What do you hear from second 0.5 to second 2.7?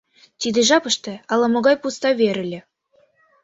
жапыште ала-могай пуста вер ыле.